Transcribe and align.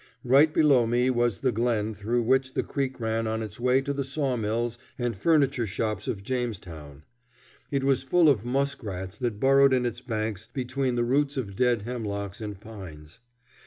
Right 0.23 0.51
below 0.51 0.87
me 0.87 1.11
was 1.11 1.37
the 1.41 1.51
glen 1.51 1.93
through 1.93 2.23
which 2.23 2.55
the 2.55 2.63
creek 2.63 2.99
ran 2.99 3.27
on 3.27 3.43
its 3.43 3.59
way 3.59 3.81
to 3.81 3.93
the 3.93 4.03
sawmills 4.03 4.79
and 4.97 5.15
furniture 5.15 5.67
shops 5.67 6.07
of 6.07 6.23
Jamestown. 6.23 7.03
It 7.69 7.83
was 7.83 8.01
full 8.01 8.27
of 8.27 8.43
musk 8.43 8.83
rats 8.83 9.19
that 9.19 9.39
burrowed 9.39 9.73
in 9.73 9.85
its 9.85 10.01
banks 10.01 10.49
between 10.51 10.95
the 10.95 11.03
roots 11.05 11.37
of 11.37 11.55
dead 11.55 11.83
hemlocks 11.83 12.41
and 12.41 12.59
pines. 12.59 13.19